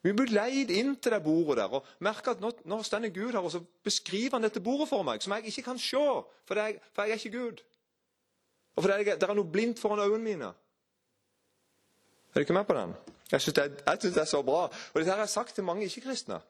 [0.00, 3.34] Vi blir leid inn til det bordet der og merker at nå, nå står Gud
[3.34, 6.00] her og så beskriver han dette bordet for meg, som jeg ikke kan se,
[6.48, 7.60] for, er, for jeg er ikke Gud.
[8.76, 10.52] Og for det er, det er noe blindt foran øynene mine.
[12.30, 12.94] Er du ikke med på den?
[13.32, 13.64] Jeg syns det,
[14.02, 14.62] det, er så bra.
[14.92, 16.40] Og Dette har jeg sagt til mange ikke-kristne.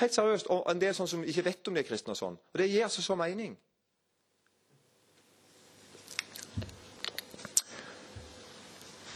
[0.00, 2.10] Helt seriøst, og En del sånn som ikke vet om de er kristne.
[2.10, 2.38] og sånn.
[2.52, 3.58] Og Det gir altså så mening.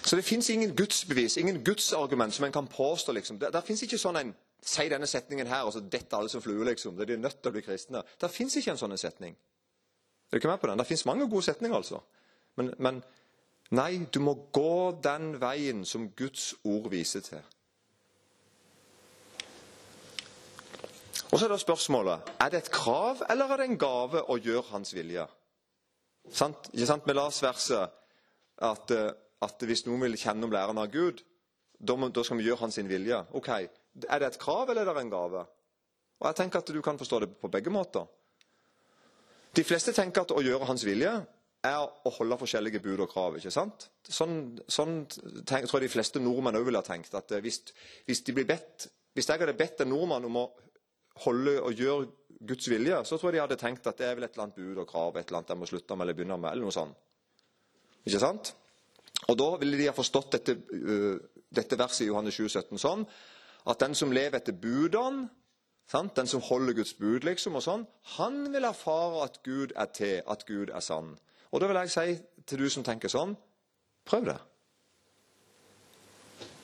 [0.04, 3.12] Så det fins ingen gudsbevis, ingen gudsargument som en kan påstå.
[3.12, 3.38] liksom.
[3.38, 6.42] Det, det fins ikke sånn en Si denne setningen her, og så detter alle som
[6.42, 6.96] fluer, liksom.
[6.96, 8.02] Det er de nødt til å bli kristne.
[8.20, 9.36] Det fins ikke en sånn setning.
[10.28, 10.78] Er du ikke med på den?
[10.78, 12.00] Det fins mange gode setninger, altså.
[12.56, 13.02] Men, men
[13.70, 17.44] nei, du må gå den veien som Guds ord viser til.
[21.28, 24.36] Og så er da spørsmålet er det et krav eller er det en gave å
[24.40, 25.26] gjøre hans vilje.
[26.32, 26.70] Sant?
[26.72, 27.08] Ikke sant?
[27.08, 27.96] Vi leser verset
[28.64, 29.10] at eh,
[29.44, 31.22] at hvis noen vil kjenne om læren av Gud,
[31.78, 33.20] da, da skal vi gjøre hans vilje.
[33.38, 33.50] Ok,
[34.08, 35.40] Er det et krav, eller er det en gave?
[36.20, 38.06] Og Jeg tenker at Du kan forstå det på begge måter.
[39.58, 41.10] De fleste tenker at å gjøre hans vilje
[41.66, 43.38] er å holde forskjellige bud og krav.
[43.38, 43.88] ikke sant?
[44.06, 45.00] Sånn, sånn
[45.48, 47.14] tenk, tror jeg de fleste nordmenn òg ville ha tenkt.
[47.18, 47.64] at eh, hvis,
[48.06, 50.44] hvis, bedt, hvis jeg hadde bedt en nordmann om å
[51.24, 52.06] holde og gjøre
[52.46, 54.60] Guds vilje, så tror jeg de hadde tenkt at det er vel et eller annet
[54.60, 56.52] bud og krav et eller annet jeg må slutte med eller begynne med.
[56.52, 56.94] eller noe sånt.
[58.06, 58.52] Ikke sant?
[59.26, 61.18] Og Da ville de ha forstått dette, uh,
[61.50, 63.02] dette verset i Johannes 7, 17 sånn
[63.68, 65.26] at den som lever etter budene,
[65.88, 66.16] sant?
[66.16, 67.86] den som holder Guds bud, liksom, og sånn,
[68.18, 71.16] han vil erfare at Gud er til, at Gud er sann.
[71.50, 73.36] Og Da vil jeg si til du som tenker sånn
[74.08, 74.38] prøv det.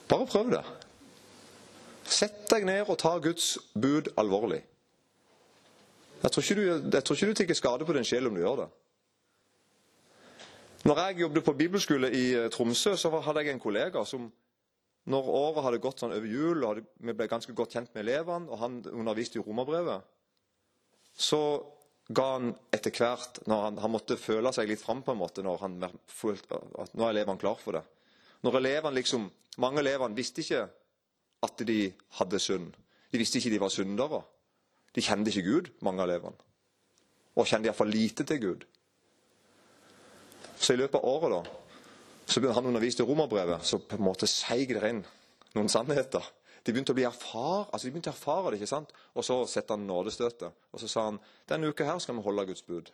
[0.09, 0.63] Bare prøv det.
[2.05, 4.61] Sett deg ned og ta Guds bud alvorlig.
[6.21, 8.41] Jeg tror ikke du, jeg tror ikke du tar skade på din sjel om du
[8.41, 8.67] gjør det.
[10.85, 14.27] Når jeg jobbet på bibelskole i eh, Tromsø, så hadde jeg en kollega som
[15.11, 18.49] når året hadde gått sånn over jul, og vi ble ganske godt kjent med elevene,
[18.49, 20.05] og han underviste i romerbrevet,
[21.15, 21.41] så
[22.07, 25.45] ga han etter hvert når han, han, måtte føle seg litt fram på en måte
[25.45, 25.77] når han
[26.11, 27.85] følte at nå er elevene klar for det.
[28.45, 29.31] Når elevene liksom,
[29.63, 30.65] Mange elevene visste ikke
[31.45, 31.85] at de
[32.17, 32.73] hadde synd.
[33.07, 34.17] De visste ikke de var syndere.
[34.91, 36.35] De kjente ikke Gud, mange av elevene.
[37.39, 38.65] Og kjente iallfall lite til Gud.
[40.59, 41.55] Så i løpet av året da,
[42.25, 45.03] så begynte han å undervise i romerbrevet, så på en måte seig det inn
[45.55, 46.25] noen sannheter.
[46.65, 48.59] De begynte å bli erfar, altså de begynte å erfare det.
[48.59, 48.93] ikke sant?
[49.13, 50.55] Og så setter han nådestøtet.
[50.73, 52.89] Og så sa han denne uka her skal vi holde Guds bud.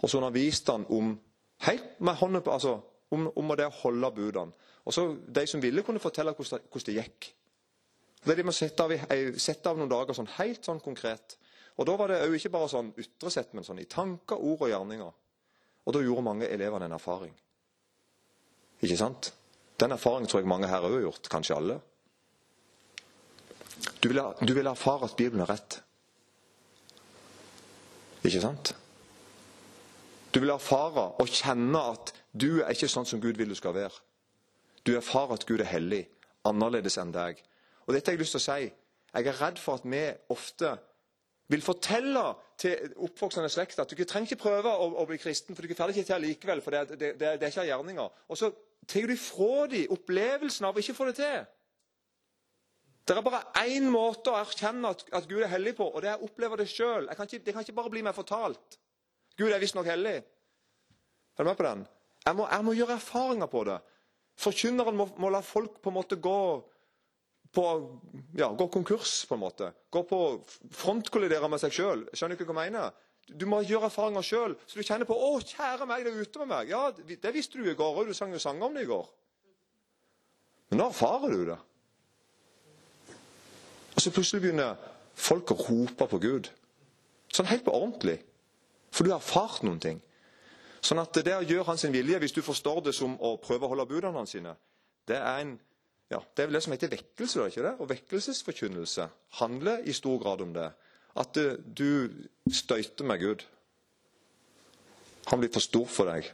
[0.00, 1.12] Og så underviste han om
[1.66, 2.78] helt med hånden på, altså,
[3.12, 4.56] om, om det å holde budene.
[4.88, 7.28] Og så De som ville, kunne fortelle hvordan hvordan det gikk.
[8.24, 8.94] Det de må sette av,
[9.36, 11.36] sette av noen dager sånn helt sånn konkret.
[11.76, 14.64] Og Da var det jo ikke bare sånn ytre sett, men sånn i tanker, ord
[14.64, 15.12] og gjerninger.
[15.84, 17.36] Og da gjorde mange elevene en erfaring.
[18.82, 19.32] Ikke sant?
[19.80, 21.30] Den erfaringen tror jeg mange her òg har gjort.
[21.30, 21.78] Kanskje alle.
[24.02, 25.80] Du vil, du vil erfare at Bibelen er rett.
[28.24, 28.74] Ikke sant?
[30.34, 33.74] Du vil erfare og kjenne at du er ikke sånn som Gud vil du skal
[33.74, 33.94] være.
[34.86, 36.04] Du erfarer at Gud er hellig,
[36.46, 37.40] annerledes enn deg.
[37.86, 38.68] Og dette har jeg lyst til å si.
[39.14, 40.02] Jeg er redd for at vi
[40.34, 40.74] ofte
[41.48, 42.22] vil fortelle
[42.60, 45.70] til oppvoksende slekt at du ikke trenger ikke prøve å, å, bli kristen, for du
[45.72, 46.62] det ikke til likevel.
[46.62, 48.18] for det, det, det, det er ikke gjerninger.
[48.28, 48.50] Og så
[48.86, 51.46] tar du fra dem opplevelsen av å ikke få det til.
[53.08, 56.10] Det er bare én måte å erkjenne at, at, Gud er hellig på, og det
[56.12, 57.08] er å oppleve det sjøl.
[57.08, 58.76] Det kan ikke bare bli meg fortalt.
[59.38, 60.18] Gud er visstnok hellig.
[61.38, 61.86] Er du med på den?
[62.26, 63.78] Jeg må, jeg må gjøre erfaringer på det.
[64.38, 66.40] Forkynneren må, må la folk på en måte gå
[67.58, 67.66] på
[68.38, 69.72] ja, gå konkurs, på en måte.
[69.90, 70.22] Gå på
[70.70, 72.04] frontkollidere med seg sjøl.
[72.14, 73.04] Skjønner du ikke hva jeg mener?
[73.28, 76.38] Du må gjøre erfaringer sjøl, så du kjenner på 'Å, kjære meg, det er ute
[76.38, 76.68] med meg'.
[76.70, 78.06] Ja, Det visste du i går òg.
[78.06, 79.08] Du sang jo sanger om det i går.
[80.70, 81.58] Men nå erfarer du det.
[83.96, 84.76] Og så plutselig begynner
[85.14, 86.50] folk å rope på Gud.
[87.32, 88.20] Sånn helt på ordentlig.
[88.90, 90.02] For du har erfart noen ting.
[90.80, 93.68] Sånn at det å gjøre hans vilje, hvis du forstår det som å prøve å
[93.68, 94.54] holde budene hans sine,
[95.08, 95.58] det er en
[96.08, 97.74] ja, Det er vel det som heter vekkelse, ikke det?
[97.78, 99.08] Og vekkelsesforkynnelse
[99.40, 100.70] handler i stor grad om det.
[101.18, 102.08] At du
[102.52, 103.44] støyter med Gud.
[105.28, 106.30] Han blir for stor for deg.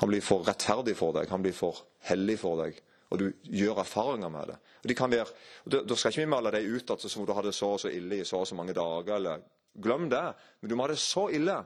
[0.00, 1.28] Han blir for rettferdig for deg.
[1.28, 2.78] Han blir for hellig for deg.
[3.12, 4.56] Og du gjør erfaringer med det.
[4.82, 5.26] Og de kan være,
[5.70, 7.88] Da skal ikke vi male deg ut altså, som om du hadde så og så
[7.92, 9.14] ille i så og så mange dager.
[9.16, 9.40] eller
[9.82, 10.34] Glem det.
[10.60, 11.56] Men du må ha det så ille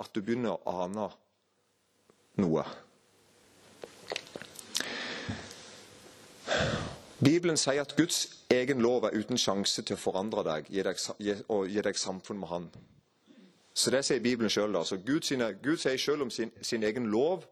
[0.00, 1.08] at du begynner å ane
[2.42, 2.64] noe.
[7.24, 10.70] Bibelen sier at Guds egen lov er uten sjanse til å forandre deg
[11.48, 12.70] og gi deg samfunn med Han.
[13.74, 14.76] Så Det sier Bibelen sjøl.
[14.76, 15.22] Altså, Gud,
[15.62, 17.46] Gud sier sjøl om sin, sin, egen lov,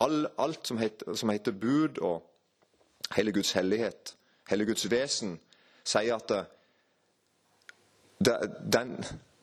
[0.00, 2.22] all, alt som heter, som heter, bud og
[3.16, 4.14] hele Guds hellighet,
[4.48, 5.40] hele Guds vesen,
[5.84, 6.44] sier at det,
[8.24, 8.36] det,
[8.72, 8.94] den,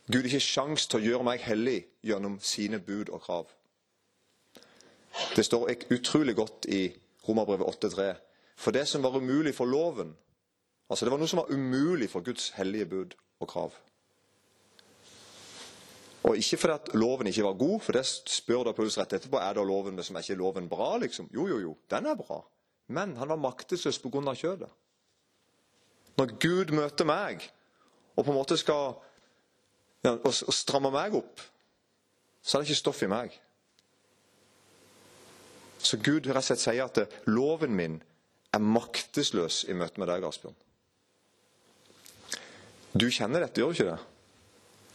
[0.07, 3.51] Gud ikke har sjans til å gjøre meg hellig gjennom sine bud og krav.
[5.35, 6.87] Det står utrolig godt i
[7.27, 8.26] Romerbrevet 8,3
[8.57, 10.15] for det som var umulig for loven
[10.87, 13.73] Altså Det var noe som var umulig for Guds hellige bud og krav.
[16.23, 19.35] Og Ikke fordi at loven ikke var god, for det spør da Paulus rett etterpå.
[19.39, 20.97] Er da loven som er ikke loven bra?
[20.97, 21.29] liksom?
[21.33, 22.39] Jo, jo, jo, den er bra.
[22.87, 24.33] Men han var maktesløs pga.
[24.33, 24.69] kjødet.
[26.17, 27.43] Når Gud møter meg
[28.15, 28.95] og på en måte skal
[30.03, 31.41] ja, og, og stramme meg opp,
[32.41, 33.35] så er det ikke stoff i meg.
[35.77, 37.99] Så Gud rett og slett sier at loven min
[38.53, 40.55] er maktesløs i møte med deg, Asbjørn.
[42.97, 43.97] Du kjenner dette, gjør du ikke det?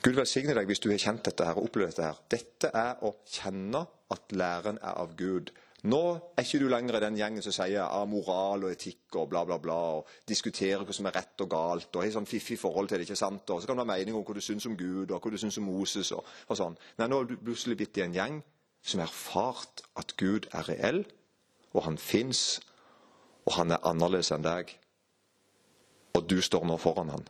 [0.02, 2.06] Gud velsigne deg hvis du har kjent dette her og opplevd dette.
[2.08, 2.22] her.
[2.32, 5.52] Dette er å kjenne at læren er av Gud.
[5.86, 6.00] Nå
[6.38, 9.44] er ikke du lenger i den gjengen som sier ah, moral og etikk og bla,
[9.46, 12.90] bla, bla, og diskuterer hva som er rett og galt, og har sånn fiffig forhold
[12.90, 13.06] til det.
[13.08, 13.50] ikke sant?
[13.50, 15.38] Og så kan du ha mening om hva du syns om Gud og hva du
[15.42, 16.12] syns om Moses.
[16.14, 16.78] og, og sånn.
[16.98, 18.42] Nei, Nå er du plutselig blitt i en gjeng
[18.82, 21.02] som har erfart at Gud er reell,
[21.74, 22.60] og han fins,
[23.46, 24.70] og han er annerledes enn deg.
[26.16, 27.24] Og du står nå foran han.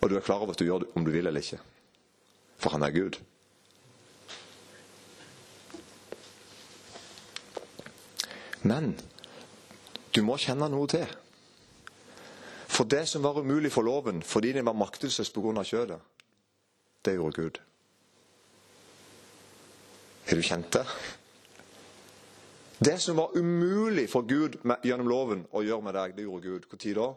[0.00, 1.60] Og du er klar over at du gjør det om du vil eller ikke.
[2.60, 3.20] For han er Gud.
[8.62, 8.94] Men
[10.14, 11.06] du må kjenne noe til.
[12.70, 15.64] For det som var umulig for loven fordi den var maktesløs pga.
[15.64, 16.00] kjødet,
[17.04, 17.60] det gjorde Gud.
[20.26, 20.86] Har du kjent det?
[22.84, 26.68] Det som var umulig for Gud gjennom loven å gjøre med deg, det gjorde Gud.
[26.72, 27.08] Når da?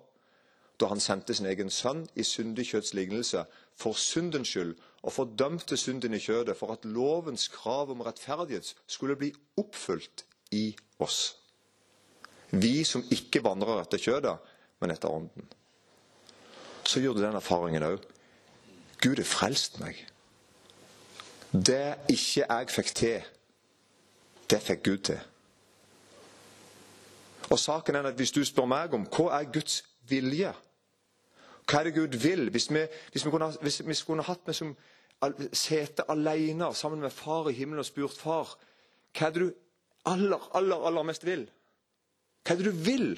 [0.79, 3.45] Da han sendte sin egen sønn i syndig lignelse
[3.79, 9.15] for syndens skyld, og fordømte synden i kjødet for at lovens krav om rettferdighet skulle
[9.15, 11.35] bli oppfylt i oss.
[12.51, 14.37] Vi som ikke vandrer etter kjødet,
[14.79, 15.47] men etter ånden.
[16.83, 18.03] Så gjorde den erfaringen òg.
[18.99, 19.95] Gud har frelst meg.
[21.51, 23.29] Det ikke jeg fikk til,
[24.49, 25.29] det fikk Gud til.
[27.49, 30.53] Og saken er at Hvis du spør meg om hva er Guds vilje
[31.69, 32.49] Hva er det Gud vil?
[32.51, 34.75] Hvis vi, hvis vi, kunne, hvis vi skulle hatt meg som
[35.55, 38.57] sete alene sammen med Far i himmelen og spurt Far,
[39.15, 39.53] hva er det du
[40.11, 41.45] aller, aller, aller mest vil?
[42.43, 43.13] Hva er det du vil?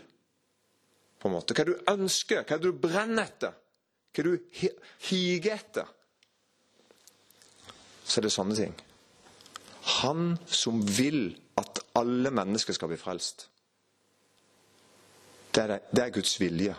[1.26, 1.56] på en måte?
[1.58, 2.44] Hva er det du ønsker?
[2.46, 3.56] Hva er det du brenner etter?
[4.14, 5.88] Hva er det du higer etter?
[8.06, 8.76] Så er det sånne ting.
[10.04, 13.48] Han som vil at alle mennesker skal bli frelst.
[15.56, 16.76] Det er, det er Guds vilje.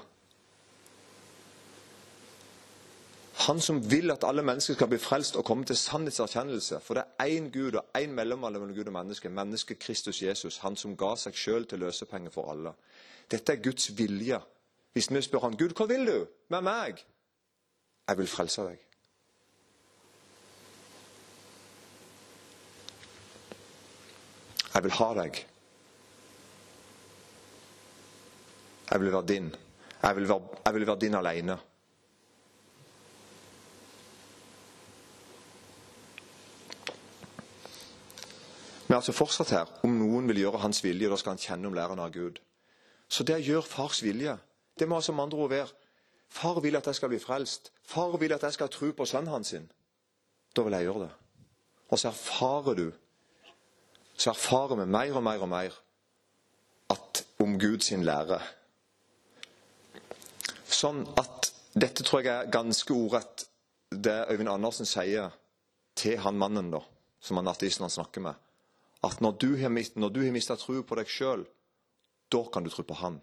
[3.47, 6.81] Han som vil at alle mennesker skal bli frelst og komme til sannhetserkjennelse.
[6.81, 9.29] For det er én Gud og én mellommann mellom Gud og menneske.
[9.29, 10.59] Mennesket Kristus Jesus.
[10.59, 12.73] Han som ga seg sjøl til løsepenger for alle.
[13.31, 14.41] Dette er Guds vilje.
[14.93, 17.05] Hvis vi spør han, Gud, hva vil du med meg?
[18.09, 18.79] Jeg vil frelse deg.
[24.75, 25.47] Jeg vil ha deg.
[28.91, 29.55] Jeg vil være din.
[30.03, 31.59] Jeg vil være, jeg vil være din alene.
[38.87, 39.71] Vi er altså fortsatt her.
[39.83, 42.39] Om noen vil gjøre hans vilje, da skal han kjenne om læren av Gud.
[43.09, 44.37] Så det gjør fars vilje.
[44.79, 45.75] Det må altså med andre ord være
[46.29, 47.73] Far vil at jeg skal bli frelst.
[47.87, 49.49] Far vil at jeg skal tro på sønnen hans.
[49.49, 49.71] sin.
[50.57, 51.11] Da vil jeg gjøre det.
[51.89, 52.93] Og så erfarer du
[54.17, 55.75] så erfarer vi mer og mer og mer
[56.91, 58.41] at om Guds lære
[60.77, 63.47] sånn at dette tror jeg er ganske ordrett
[63.91, 65.31] det Øyvind Andersen sier
[65.97, 66.81] til han mannen da,
[67.21, 68.35] som han ateisten han snakker med.
[69.05, 71.45] At når du har, når du har mista tro på deg sjøl,
[72.33, 73.21] da kan du tro på han.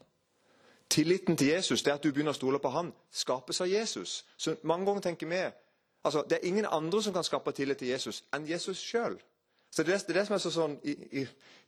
[0.90, 4.24] Tilliten til Jesus, det at du begynner å stole på han, skapes av Jesus.
[4.38, 5.42] Så Mange ganger tenker vi
[6.04, 9.18] altså, det er ingen andre som kan skape tillit til Jesus enn Jesus sjøl.
[9.74, 10.78] Så det er det som er så sånn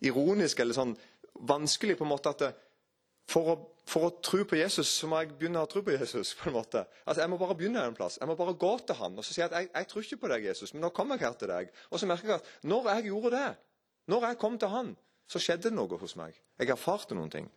[0.05, 0.93] ironisk eller sånn
[1.49, 2.51] vanskelig på en måte at det,
[3.29, 3.55] for å,
[3.89, 6.33] for å tro på Jesus, så må jeg begynne å tro på Jesus.
[6.37, 6.85] på en måte.
[7.05, 8.17] Altså, Jeg må bare begynne en plass.
[8.21, 10.31] Jeg må bare gå til han og så si at jeg, jeg tror ikke på
[10.33, 11.69] deg, Jesus, men nå kommer jeg her til deg.
[11.91, 13.51] Og så merker jeg at når jeg gjorde det,
[14.07, 14.95] når jeg kom til han,
[15.27, 16.35] så skjedde det noe hos meg.
[16.59, 17.47] Jeg erfarte noen ting.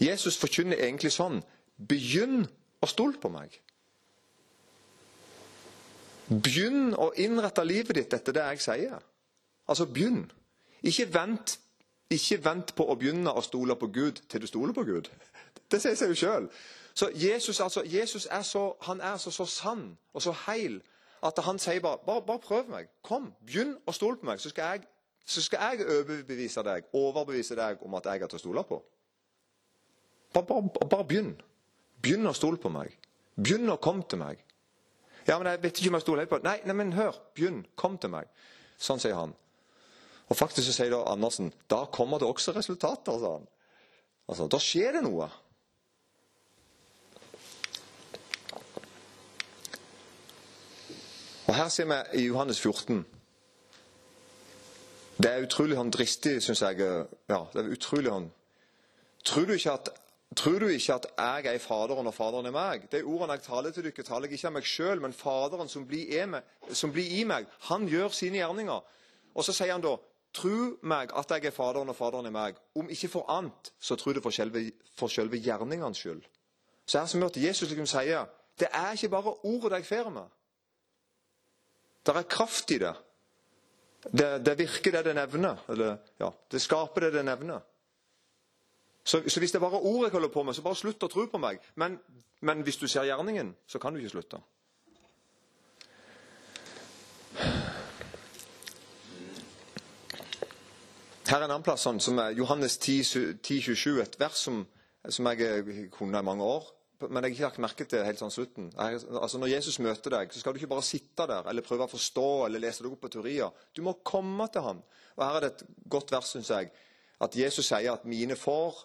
[0.00, 1.40] Jesus forkynner egentlig sånn
[1.76, 2.46] Begynn
[2.80, 3.52] å stole på meg.
[6.26, 9.02] Begynn å innrette livet ditt etter det jeg sier.
[9.68, 10.24] Altså, begynn.
[10.86, 11.58] Ikke vent,
[12.10, 15.10] ikke vent på å begynne å stole på Gud til du stoler på Gud.
[15.70, 16.50] Det sier seg jo sjøl.
[16.96, 20.78] Så Jesus, altså, Jesus er, så, han er altså så sann og så heil
[21.26, 22.88] at han sier bare, bare, bare prøv meg.
[23.04, 24.86] Kom, begynn å stole på meg, så skal, jeg,
[25.26, 28.80] så skal jeg overbevise deg, overbevise deg om at jeg er til å stole på.
[30.32, 31.34] Bare, bare, bare begynn.
[32.02, 32.94] Begynn å stole på meg.
[33.36, 34.40] Begynn å komme til meg.
[35.26, 37.16] Ja, men jeg vet ikke om jeg stoler helt på Nei, nei, men hør.
[37.34, 37.64] Begynn.
[37.74, 38.30] Kom til meg.
[38.78, 39.34] Sånn sier han.
[40.28, 43.18] Og faktisk så sier da Andersen da kommer det også resultater.
[43.18, 43.46] sa han.
[44.28, 45.28] Altså, Da skjer det noe.
[51.46, 53.06] Og Her ser vi i Johannes 14
[55.22, 57.06] Det er utrolig han dristig, syns jeg.
[57.28, 58.32] Ja, det er utrolig han
[59.24, 59.88] Tror du ikke at
[60.36, 62.88] Tror du ikke at jeg er Faderen og Faderen er meg?
[62.92, 65.86] De ordene jeg taler til dere, taler jeg ikke av meg sjøl, men Faderen som
[65.86, 68.80] blir, meg, som blir, i meg, han gjør sine gjerninger.
[69.34, 69.94] Og så sier han da
[70.36, 72.58] Tro meg at jeg er Faderen og Faderen er meg.
[72.76, 74.66] Om ikke for annet, så tro det for selve,
[74.98, 76.24] for selve gjerningenes skyld.
[76.86, 80.28] Så her som hørte Jesus liksom sier det er ikke bare ordet jeg får med.
[82.06, 82.94] Det er kraft i det.
[84.06, 85.64] Det, det virker det det nevner.
[85.68, 87.60] Eller, ja, det skaper det det nevner.
[89.04, 91.10] Så, så, hvis det er bare ordet jeg holder på med, så bare slutt å
[91.10, 91.60] tro på meg.
[91.74, 91.98] Men,
[92.40, 94.40] men hvis du ser gjerningen, så kan du ikke slutte.
[101.26, 104.60] Her er en annen plass sånn, som Johannes 10, 10 27, et vers som,
[105.08, 106.72] som jeg kunne i mange år
[107.04, 108.68] men jeg har ikke lagt merke til helt sånn slutten.
[108.72, 111.84] Jeg, altså Når Jesus møter deg, så skal du ikke bare sitte der eller prøve
[111.84, 113.52] å forstå eller lese deg opp på teorier.
[113.76, 114.80] Du må komme til ham.
[115.16, 116.70] Og Her er det et godt vers, syns jeg,
[117.20, 118.80] at Jesus sier at 'mine får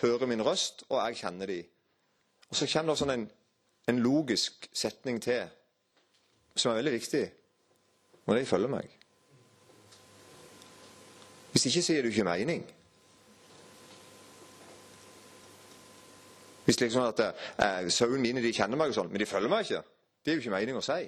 [0.00, 1.66] hører min røst, og jeg kjenner de'.
[2.48, 3.30] Og Så kommer det sånn en,
[3.88, 5.48] en logisk setning til
[6.56, 7.24] som er veldig viktig.
[8.26, 9.01] Og de følger meg.
[11.52, 12.62] Hvis ikke sier jo ikke mening.
[16.64, 19.66] Hvis liksom at eh, Sauene mine de kjenner meg, og sånn, men de følger meg
[19.66, 19.82] ikke.
[20.22, 21.00] Det er jo ikke mening å si.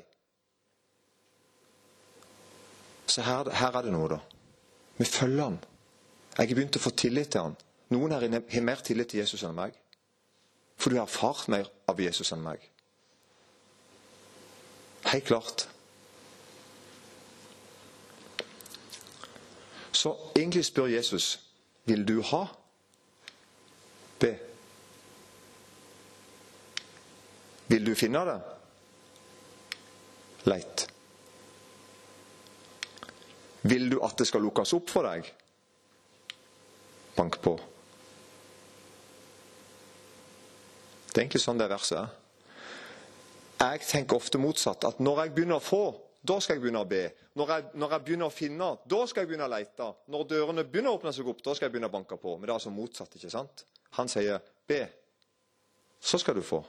[3.06, 4.18] Så her, her er det noe, da.
[4.98, 5.60] Vi følger han.
[6.34, 7.56] Jeg har begynt å få tillit til han.
[7.94, 9.76] Noen her har mer tillit til Jesus enn meg.
[10.80, 12.62] For du har erfart mer av Jesus enn meg.
[15.12, 15.68] Helt klart.
[20.04, 21.38] Så egentlig spør Jesus
[21.88, 22.42] vil du ha.
[24.20, 24.34] Be.
[27.72, 28.34] Vil du finne det?
[30.44, 30.84] Leit.
[33.64, 35.32] Vil du at det skal lukkes opp for deg?
[37.16, 37.56] Bank på.
[41.08, 42.14] Det er egentlig sånn det verset er.
[43.64, 44.84] Jeg tenker ofte motsatt.
[44.84, 45.84] At når jeg begynner å få,
[46.20, 47.06] da skal jeg begynne å be.
[47.34, 49.88] Når jeg, når jeg begynner å finne, da skal jeg begynne å lete.
[50.14, 52.36] Når dørene begynner å åpne seg opp, da skal jeg begynne å banke på.
[52.36, 53.16] Men det er altså motsatt.
[53.18, 53.64] ikke sant?
[53.98, 54.38] Han sier
[54.70, 54.84] be.
[55.98, 56.60] Så skal du få.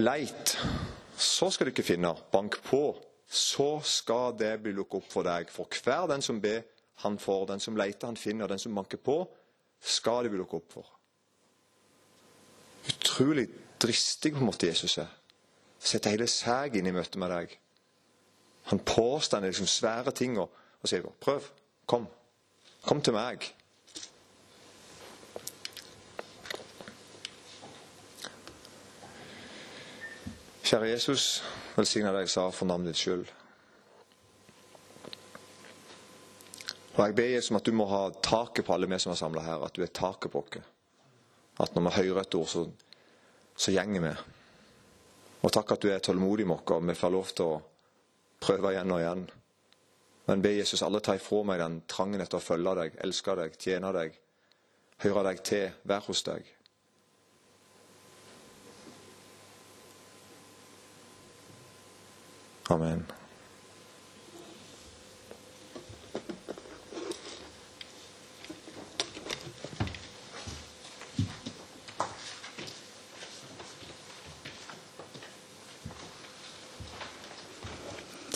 [0.00, 0.56] Leit,
[1.14, 2.14] så skal du ikke finne.
[2.32, 2.82] Bank på,
[3.28, 5.52] så skal det bli lukket opp for deg.
[5.52, 6.64] For hver den som ber,
[7.04, 7.46] han får.
[7.52, 8.50] Den som leter, han finner.
[8.50, 9.20] Den som banker på,
[9.78, 10.92] skal det bli lukket opp for.
[12.90, 13.46] Utrolig
[13.78, 15.10] dristig på en måte Jesus er.
[15.82, 17.56] Setter hele seg inn i møte med deg.
[18.70, 21.48] Han påstår liksom svære ting og, og sier 'prøv,
[21.86, 22.06] kom,
[22.86, 23.50] kom til meg'.
[30.62, 31.42] Kjære Jesus,
[31.76, 33.26] velsigne deg, sa for navnet ditt skyld.
[36.94, 39.18] Og Jeg ber Jesus om at du må ha taket på alle vi som er
[39.20, 39.64] samla her.
[39.64, 40.62] At du er taket på oss.
[41.60, 42.70] At når vi hører et ord, så,
[43.56, 44.14] så gjenger vi.
[45.42, 47.60] Og takk at du er tålmodig med oss, og vi får lov til å
[48.42, 49.24] prøve igjen og igjen.
[50.28, 53.56] Men be Jesus alle ta ifra meg den trangen etter å følge deg, elske deg,
[53.58, 54.18] tjene deg,
[55.02, 56.52] høre deg til, være hos deg.
[62.70, 63.02] Amen.